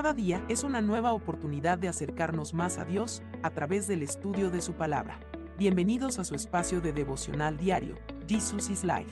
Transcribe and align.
Cada 0.00 0.14
día 0.14 0.42
es 0.48 0.64
una 0.64 0.80
nueva 0.80 1.12
oportunidad 1.12 1.76
de 1.76 1.86
acercarnos 1.86 2.54
más 2.54 2.78
a 2.78 2.86
Dios 2.86 3.22
a 3.42 3.50
través 3.50 3.86
del 3.86 4.02
estudio 4.02 4.50
de 4.50 4.62
su 4.62 4.72
palabra. 4.72 5.20
Bienvenidos 5.58 6.18
a 6.18 6.24
su 6.24 6.34
espacio 6.34 6.80
de 6.80 6.94
devocional 6.94 7.58
diario, 7.58 7.96
Jesus 8.26 8.70
is 8.70 8.82
Life. 8.82 9.10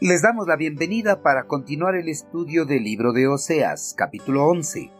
Les 0.00 0.22
damos 0.22 0.46
la 0.46 0.54
bienvenida 0.54 1.20
para 1.20 1.48
continuar 1.48 1.96
el 1.96 2.08
estudio 2.08 2.64
del 2.64 2.84
libro 2.84 3.12
de 3.12 3.26
Oseas, 3.26 3.96
capítulo 3.98 4.46
11. 4.46 4.92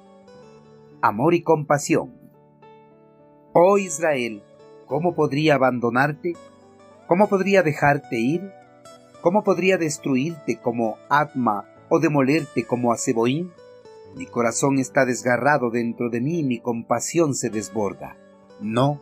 Amor 1.00 1.34
y 1.34 1.44
compasión. 1.44 2.12
Oh 3.52 3.78
Israel, 3.78 4.42
¿cómo 4.86 5.14
podría 5.14 5.54
abandonarte? 5.54 6.32
¿Cómo 7.06 7.28
podría 7.28 7.62
dejarte 7.62 8.18
ir? 8.18 8.50
¿Cómo 9.20 9.44
podría 9.44 9.78
destruirte 9.78 10.58
como 10.60 10.96
Atma 11.08 11.68
o 11.88 12.00
demolerte 12.00 12.66
como 12.66 12.92
a 12.92 12.96
Mi 14.16 14.26
corazón 14.26 14.78
está 14.78 15.04
desgarrado 15.04 15.70
dentro 15.70 16.10
de 16.10 16.20
mí 16.20 16.42
mi 16.42 16.60
compasión 16.60 17.34
se 17.34 17.50
desborda. 17.50 18.16
No, 18.60 19.00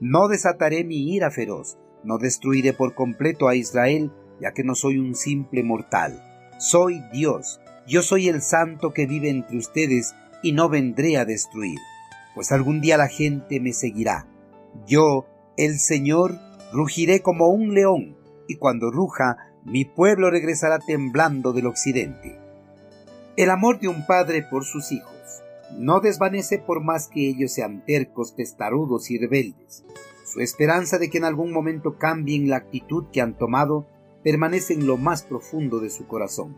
no 0.00 0.28
desataré 0.28 0.84
mi 0.84 1.14
ira 1.14 1.30
feroz, 1.30 1.78
no 2.04 2.18
destruiré 2.18 2.72
por 2.72 2.94
completo 2.94 3.48
a 3.48 3.54
Israel, 3.54 4.12
ya 4.40 4.52
que 4.52 4.64
no 4.64 4.74
soy 4.74 4.98
un 4.98 5.14
simple 5.14 5.62
mortal. 5.62 6.22
Soy 6.58 7.02
Dios, 7.12 7.60
yo 7.86 8.02
soy 8.02 8.28
el 8.28 8.42
santo 8.42 8.92
que 8.92 9.06
vive 9.06 9.30
entre 9.30 9.56
ustedes 9.56 10.14
y 10.42 10.52
no 10.52 10.68
vendré 10.68 11.16
a 11.16 11.24
destruir, 11.24 11.78
pues 12.34 12.52
algún 12.52 12.80
día 12.80 12.96
la 12.96 13.08
gente 13.08 13.60
me 13.60 13.72
seguirá. 13.72 14.26
Yo, 14.86 15.26
el 15.56 15.78
Señor, 15.78 16.38
rugiré 16.72 17.20
como 17.20 17.48
un 17.48 17.74
león, 17.74 18.16
y 18.48 18.56
cuando 18.56 18.90
ruja, 18.90 19.36
mi 19.64 19.84
pueblo 19.84 20.30
regresará 20.30 20.78
temblando 20.78 21.52
del 21.52 21.66
occidente. 21.66 22.41
El 23.34 23.48
amor 23.48 23.80
de 23.80 23.88
un 23.88 24.06
padre 24.06 24.42
por 24.42 24.66
sus 24.66 24.92
hijos 24.92 25.42
no 25.78 26.00
desvanece 26.00 26.58
por 26.58 26.82
más 26.82 27.08
que 27.08 27.30
ellos 27.30 27.52
sean 27.52 27.82
tercos, 27.86 28.36
testarudos 28.36 29.10
y 29.10 29.16
rebeldes. 29.16 29.84
Su 30.26 30.40
esperanza 30.40 30.98
de 30.98 31.08
que 31.08 31.16
en 31.16 31.24
algún 31.24 31.50
momento 31.50 31.96
cambien 31.96 32.50
la 32.50 32.56
actitud 32.56 33.06
que 33.10 33.22
han 33.22 33.38
tomado 33.38 33.86
permanece 34.22 34.74
en 34.74 34.86
lo 34.86 34.98
más 34.98 35.22
profundo 35.22 35.80
de 35.80 35.88
su 35.88 36.06
corazón. 36.06 36.54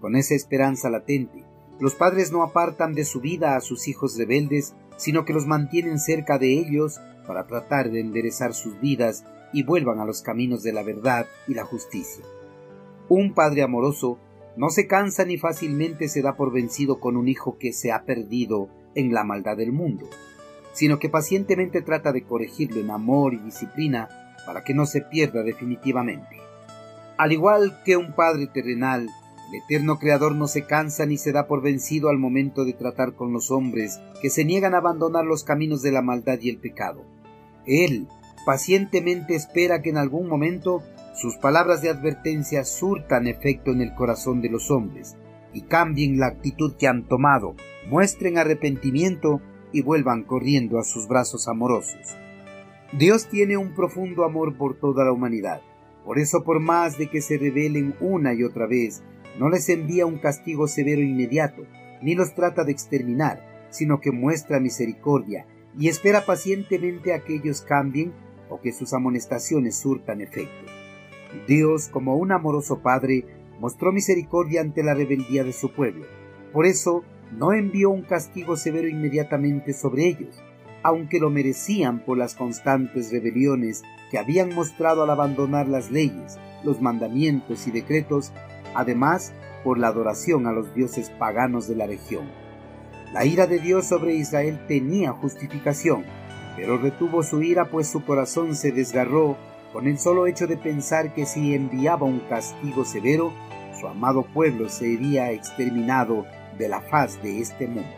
Con 0.00 0.16
esa 0.16 0.34
esperanza 0.34 0.88
latente, 0.88 1.44
los 1.78 1.94
padres 1.94 2.32
no 2.32 2.42
apartan 2.42 2.94
de 2.94 3.04
su 3.04 3.20
vida 3.20 3.54
a 3.54 3.60
sus 3.60 3.86
hijos 3.86 4.16
rebeldes, 4.16 4.74
sino 4.96 5.26
que 5.26 5.34
los 5.34 5.46
mantienen 5.46 5.98
cerca 5.98 6.38
de 6.38 6.54
ellos 6.54 7.02
para 7.26 7.46
tratar 7.46 7.90
de 7.90 8.00
enderezar 8.00 8.54
sus 8.54 8.80
vidas 8.80 9.26
y 9.52 9.62
vuelvan 9.62 10.00
a 10.00 10.06
los 10.06 10.22
caminos 10.22 10.62
de 10.62 10.72
la 10.72 10.82
verdad 10.82 11.26
y 11.46 11.52
la 11.52 11.66
justicia. 11.66 12.24
Un 13.10 13.34
padre 13.34 13.62
amoroso 13.62 14.18
no 14.58 14.70
se 14.70 14.88
cansa 14.88 15.24
ni 15.24 15.38
fácilmente 15.38 16.08
se 16.08 16.20
da 16.20 16.36
por 16.36 16.52
vencido 16.52 16.98
con 16.98 17.16
un 17.16 17.28
hijo 17.28 17.58
que 17.58 17.72
se 17.72 17.92
ha 17.92 18.02
perdido 18.02 18.68
en 18.96 19.14
la 19.14 19.22
maldad 19.22 19.56
del 19.56 19.70
mundo, 19.70 20.10
sino 20.72 20.98
que 20.98 21.08
pacientemente 21.08 21.80
trata 21.80 22.10
de 22.10 22.24
corregirlo 22.24 22.80
en 22.80 22.90
amor 22.90 23.34
y 23.34 23.38
disciplina 23.38 24.08
para 24.44 24.64
que 24.64 24.74
no 24.74 24.84
se 24.84 25.00
pierda 25.00 25.44
definitivamente. 25.44 26.38
Al 27.18 27.30
igual 27.30 27.80
que 27.84 27.96
un 27.96 28.16
padre 28.16 28.48
terrenal, 28.48 29.08
el 29.48 29.62
eterno 29.62 30.00
Creador 30.00 30.34
no 30.34 30.48
se 30.48 30.66
cansa 30.66 31.06
ni 31.06 31.18
se 31.18 31.30
da 31.30 31.46
por 31.46 31.62
vencido 31.62 32.08
al 32.08 32.18
momento 32.18 32.64
de 32.64 32.72
tratar 32.72 33.14
con 33.14 33.32
los 33.32 33.52
hombres 33.52 34.00
que 34.20 34.28
se 34.28 34.44
niegan 34.44 34.74
a 34.74 34.78
abandonar 34.78 35.24
los 35.24 35.44
caminos 35.44 35.82
de 35.82 35.92
la 35.92 36.02
maldad 36.02 36.40
y 36.42 36.50
el 36.50 36.58
pecado. 36.58 37.04
Él 37.64 38.08
pacientemente 38.44 39.36
espera 39.36 39.82
que 39.82 39.90
en 39.90 39.98
algún 39.98 40.26
momento 40.28 40.82
sus 41.20 41.36
palabras 41.36 41.82
de 41.82 41.90
advertencia 41.90 42.64
surtan 42.64 43.26
efecto 43.26 43.72
en 43.72 43.80
el 43.80 43.92
corazón 43.96 44.40
de 44.40 44.50
los 44.50 44.70
hombres 44.70 45.16
y 45.52 45.62
cambien 45.62 46.20
la 46.20 46.28
actitud 46.28 46.76
que 46.76 46.86
han 46.86 47.08
tomado, 47.08 47.56
muestren 47.90 48.38
arrepentimiento 48.38 49.42
y 49.72 49.82
vuelvan 49.82 50.22
corriendo 50.22 50.78
a 50.78 50.84
sus 50.84 51.08
brazos 51.08 51.48
amorosos. 51.48 52.16
Dios 52.92 53.26
tiene 53.26 53.56
un 53.56 53.74
profundo 53.74 54.22
amor 54.22 54.56
por 54.56 54.78
toda 54.78 55.04
la 55.04 55.10
humanidad. 55.10 55.60
Por 56.04 56.20
eso, 56.20 56.44
por 56.44 56.60
más 56.60 56.98
de 56.98 57.10
que 57.10 57.20
se 57.20 57.36
rebelen 57.36 57.96
una 57.98 58.32
y 58.32 58.44
otra 58.44 58.68
vez, 58.68 59.02
no 59.40 59.48
les 59.48 59.68
envía 59.70 60.06
un 60.06 60.18
castigo 60.18 60.68
severo 60.68 61.02
inmediato, 61.02 61.64
ni 62.00 62.14
los 62.14 62.36
trata 62.36 62.62
de 62.62 62.70
exterminar, 62.70 63.66
sino 63.70 64.00
que 64.00 64.12
muestra 64.12 64.60
misericordia 64.60 65.46
y 65.76 65.88
espera 65.88 66.24
pacientemente 66.24 67.12
a 67.12 67.24
que 67.24 67.34
ellos 67.34 67.60
cambien 67.62 68.12
o 68.48 68.60
que 68.60 68.70
sus 68.70 68.92
amonestaciones 68.92 69.74
surtan 69.76 70.20
efecto. 70.20 70.67
Dios, 71.46 71.88
como 71.88 72.16
un 72.16 72.32
amoroso 72.32 72.80
Padre, 72.80 73.24
mostró 73.60 73.92
misericordia 73.92 74.60
ante 74.60 74.82
la 74.82 74.94
rebeldía 74.94 75.44
de 75.44 75.52
su 75.52 75.72
pueblo. 75.72 76.06
Por 76.52 76.66
eso, 76.66 77.04
no 77.36 77.52
envió 77.52 77.90
un 77.90 78.02
castigo 78.02 78.56
severo 78.56 78.88
inmediatamente 78.88 79.72
sobre 79.72 80.06
ellos, 80.06 80.42
aunque 80.82 81.20
lo 81.20 81.30
merecían 81.30 82.04
por 82.04 82.16
las 82.16 82.34
constantes 82.34 83.12
rebeliones 83.12 83.82
que 84.10 84.18
habían 84.18 84.54
mostrado 84.54 85.02
al 85.02 85.10
abandonar 85.10 85.68
las 85.68 85.90
leyes, 85.90 86.38
los 86.64 86.80
mandamientos 86.80 87.66
y 87.66 87.70
decretos, 87.70 88.32
además 88.74 89.32
por 89.64 89.78
la 89.78 89.88
adoración 89.88 90.46
a 90.46 90.52
los 90.52 90.74
dioses 90.74 91.10
paganos 91.10 91.68
de 91.68 91.76
la 91.76 91.86
región. 91.86 92.26
La 93.12 93.24
ira 93.24 93.46
de 93.46 93.58
Dios 93.58 93.86
sobre 93.86 94.14
Israel 94.14 94.64
tenía 94.68 95.12
justificación, 95.12 96.04
pero 96.56 96.78
retuvo 96.78 97.22
su 97.22 97.42
ira 97.42 97.66
pues 97.66 97.88
su 97.88 98.04
corazón 98.04 98.54
se 98.54 98.72
desgarró 98.72 99.36
con 99.72 99.86
el 99.86 99.98
solo 99.98 100.26
hecho 100.26 100.46
de 100.46 100.56
pensar 100.56 101.14
que 101.14 101.26
si 101.26 101.54
enviaba 101.54 102.06
un 102.06 102.20
castigo 102.20 102.84
severo, 102.84 103.32
su 103.78 103.86
amado 103.86 104.24
pueblo 104.24 104.68
sería 104.68 105.30
exterminado 105.32 106.24
de 106.58 106.68
la 106.68 106.80
faz 106.80 107.22
de 107.22 107.40
este 107.40 107.66
mundo. 107.66 107.88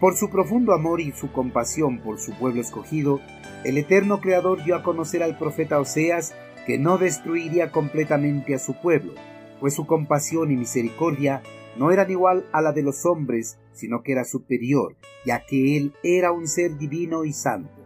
Por 0.00 0.16
su 0.16 0.30
profundo 0.30 0.72
amor 0.72 1.00
y 1.00 1.12
su 1.12 1.30
compasión 1.30 1.98
por 1.98 2.18
su 2.18 2.32
pueblo 2.32 2.60
escogido, 2.60 3.20
el 3.64 3.76
eterno 3.76 4.20
Creador 4.20 4.64
dio 4.64 4.74
a 4.74 4.82
conocer 4.82 5.22
al 5.22 5.36
profeta 5.36 5.78
Oseas 5.78 6.34
que 6.66 6.78
no 6.78 6.98
destruiría 6.98 7.70
completamente 7.70 8.54
a 8.54 8.58
su 8.58 8.74
pueblo, 8.74 9.12
pues 9.60 9.74
su 9.74 9.86
compasión 9.86 10.50
y 10.50 10.56
misericordia 10.56 11.42
no 11.76 11.90
eran 11.90 12.10
igual 12.10 12.46
a 12.52 12.62
la 12.62 12.72
de 12.72 12.82
los 12.82 13.04
hombres, 13.06 13.58
sino 13.72 14.02
que 14.02 14.12
era 14.12 14.24
superior, 14.24 14.96
ya 15.24 15.44
que 15.46 15.76
él 15.76 15.92
era 16.02 16.32
un 16.32 16.48
ser 16.48 16.76
divino 16.76 17.24
y 17.24 17.32
santo. 17.32 17.79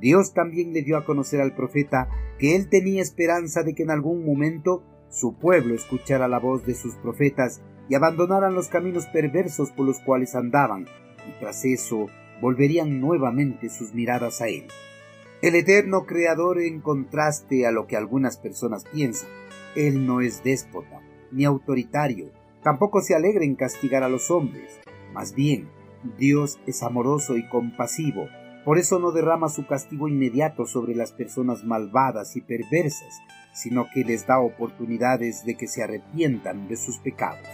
Dios 0.00 0.32
también 0.32 0.72
le 0.72 0.82
dio 0.82 0.96
a 0.96 1.04
conocer 1.04 1.40
al 1.40 1.54
profeta 1.54 2.08
que 2.38 2.54
él 2.54 2.68
tenía 2.68 3.02
esperanza 3.02 3.62
de 3.62 3.74
que 3.74 3.82
en 3.82 3.90
algún 3.90 4.24
momento 4.24 4.82
su 5.10 5.34
pueblo 5.34 5.74
escuchara 5.74 6.28
la 6.28 6.38
voz 6.38 6.64
de 6.64 6.74
sus 6.74 6.94
profetas 6.96 7.60
y 7.88 7.94
abandonaran 7.94 8.54
los 8.54 8.68
caminos 8.68 9.06
perversos 9.06 9.70
por 9.72 9.86
los 9.86 9.98
cuales 10.00 10.34
andaban, 10.34 10.86
y 11.26 11.40
tras 11.40 11.64
eso 11.64 12.06
volverían 12.40 13.00
nuevamente 13.00 13.70
sus 13.70 13.94
miradas 13.94 14.40
a 14.40 14.48
él. 14.48 14.66
El 15.40 15.54
eterno 15.54 16.04
Creador, 16.04 16.60
en 16.60 16.80
contraste 16.80 17.66
a 17.66 17.70
lo 17.70 17.86
que 17.86 17.96
algunas 17.96 18.36
personas 18.36 18.84
piensan, 18.84 19.28
él 19.76 20.06
no 20.06 20.20
es 20.20 20.42
déspota 20.42 21.00
ni 21.30 21.44
autoritario, 21.44 22.30
tampoco 22.62 23.00
se 23.00 23.14
alegra 23.14 23.44
en 23.44 23.54
castigar 23.54 24.02
a 24.02 24.08
los 24.08 24.30
hombres, 24.30 24.80
más 25.12 25.34
bien, 25.34 25.68
Dios 26.18 26.58
es 26.66 26.82
amoroso 26.82 27.36
y 27.36 27.48
compasivo, 27.48 28.28
por 28.68 28.76
eso 28.76 28.98
no 28.98 29.12
derrama 29.12 29.48
su 29.48 29.66
castigo 29.66 30.08
inmediato 30.08 30.66
sobre 30.66 30.94
las 30.94 31.12
personas 31.12 31.64
malvadas 31.64 32.36
y 32.36 32.42
perversas, 32.42 33.22
sino 33.54 33.86
que 33.94 34.04
les 34.04 34.26
da 34.26 34.40
oportunidades 34.40 35.46
de 35.46 35.56
que 35.56 35.66
se 35.66 35.82
arrepientan 35.82 36.68
de 36.68 36.76
sus 36.76 36.98
pecados. 36.98 37.48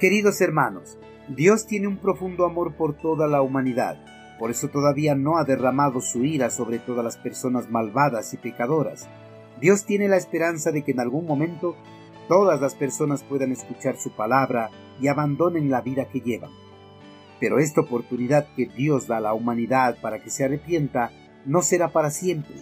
Queridos 0.00 0.40
hermanos, 0.40 0.98
Dios 1.28 1.68
tiene 1.68 1.86
un 1.86 1.98
profundo 1.98 2.44
amor 2.44 2.74
por 2.74 2.96
toda 2.96 3.28
la 3.28 3.40
humanidad, 3.40 4.04
por 4.40 4.50
eso 4.50 4.66
todavía 4.66 5.14
no 5.14 5.36
ha 5.36 5.44
derramado 5.44 6.00
su 6.00 6.24
ira 6.24 6.50
sobre 6.50 6.80
todas 6.80 7.04
las 7.04 7.16
personas 7.16 7.70
malvadas 7.70 8.34
y 8.34 8.36
pecadoras. 8.36 9.08
Dios 9.60 9.86
tiene 9.86 10.08
la 10.08 10.16
esperanza 10.16 10.72
de 10.72 10.82
que 10.82 10.90
en 10.90 10.98
algún 10.98 11.24
momento 11.24 11.76
todas 12.26 12.60
las 12.60 12.74
personas 12.74 13.22
puedan 13.22 13.52
escuchar 13.52 13.96
su 13.96 14.10
palabra 14.16 14.70
y 15.00 15.06
abandonen 15.06 15.70
la 15.70 15.82
vida 15.82 16.08
que 16.08 16.20
llevan. 16.20 16.50
Pero 17.44 17.58
esta 17.58 17.82
oportunidad 17.82 18.46
que 18.56 18.64
Dios 18.64 19.06
da 19.06 19.18
a 19.18 19.20
la 19.20 19.34
humanidad 19.34 19.98
para 20.00 20.18
que 20.18 20.30
se 20.30 20.44
arrepienta 20.44 21.10
no 21.44 21.60
será 21.60 21.92
para 21.92 22.08
siempre, 22.08 22.54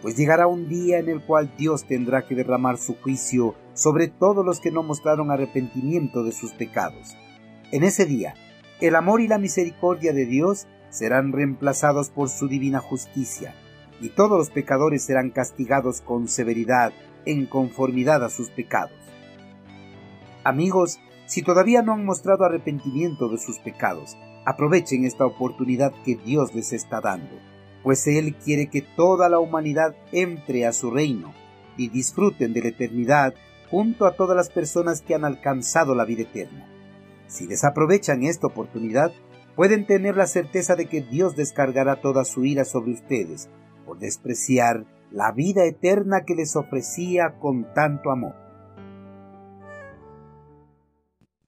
pues 0.00 0.16
llegará 0.16 0.46
un 0.46 0.68
día 0.68 1.00
en 1.00 1.08
el 1.08 1.20
cual 1.20 1.52
Dios 1.58 1.88
tendrá 1.88 2.24
que 2.24 2.36
derramar 2.36 2.78
su 2.78 2.94
juicio 2.94 3.56
sobre 3.74 4.06
todos 4.06 4.46
los 4.46 4.60
que 4.60 4.70
no 4.70 4.84
mostraron 4.84 5.32
arrepentimiento 5.32 6.22
de 6.22 6.30
sus 6.30 6.52
pecados. 6.52 7.16
En 7.72 7.82
ese 7.82 8.06
día, 8.06 8.34
el 8.80 8.94
amor 8.94 9.22
y 9.22 9.26
la 9.26 9.38
misericordia 9.38 10.12
de 10.12 10.24
Dios 10.24 10.68
serán 10.88 11.32
reemplazados 11.32 12.10
por 12.10 12.28
su 12.28 12.46
divina 12.46 12.78
justicia, 12.78 13.56
y 14.00 14.10
todos 14.10 14.38
los 14.38 14.50
pecadores 14.50 15.02
serán 15.02 15.30
castigados 15.30 16.00
con 16.00 16.28
severidad 16.28 16.92
en 17.24 17.46
conformidad 17.46 18.22
a 18.22 18.30
sus 18.30 18.50
pecados. 18.50 19.00
Amigos, 20.44 21.00
si 21.28 21.42
todavía 21.42 21.82
no 21.82 21.92
han 21.92 22.06
mostrado 22.06 22.44
arrepentimiento 22.44 23.28
de 23.28 23.36
sus 23.36 23.58
pecados, 23.58 24.16
aprovechen 24.46 25.04
esta 25.04 25.26
oportunidad 25.26 25.92
que 26.02 26.16
Dios 26.16 26.54
les 26.54 26.72
está 26.72 27.02
dando, 27.02 27.36
pues 27.82 28.06
Él 28.06 28.34
quiere 28.34 28.70
que 28.70 28.80
toda 28.80 29.28
la 29.28 29.38
humanidad 29.38 29.94
entre 30.10 30.66
a 30.66 30.72
su 30.72 30.90
reino 30.90 31.34
y 31.76 31.90
disfruten 31.90 32.54
de 32.54 32.62
la 32.62 32.68
eternidad 32.68 33.34
junto 33.70 34.06
a 34.06 34.16
todas 34.16 34.34
las 34.34 34.48
personas 34.48 35.02
que 35.02 35.14
han 35.14 35.26
alcanzado 35.26 35.94
la 35.94 36.06
vida 36.06 36.22
eterna. 36.22 36.66
Si 37.26 37.46
desaprovechan 37.46 38.22
esta 38.22 38.46
oportunidad, 38.46 39.12
pueden 39.54 39.86
tener 39.86 40.16
la 40.16 40.26
certeza 40.26 40.76
de 40.76 40.86
que 40.86 41.02
Dios 41.02 41.36
descargará 41.36 42.00
toda 42.00 42.24
su 42.24 42.46
ira 42.46 42.64
sobre 42.64 42.92
ustedes 42.92 43.50
por 43.84 43.98
despreciar 43.98 44.86
la 45.10 45.32
vida 45.32 45.66
eterna 45.66 46.22
que 46.26 46.34
les 46.34 46.56
ofrecía 46.56 47.34
con 47.38 47.74
tanto 47.74 48.10
amor. 48.10 48.47